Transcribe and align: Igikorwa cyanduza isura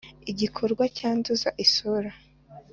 Igikorwa 0.31 0.83
cyanduza 0.97 1.49
isura 1.65 2.11